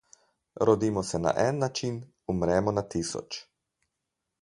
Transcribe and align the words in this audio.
Rodimo 0.67 1.03
se 1.09 1.19
na 1.27 1.35
en 1.43 1.61
način, 1.65 2.01
umremo 2.35 2.77
na 2.79 2.87
tisoč. 2.95 3.43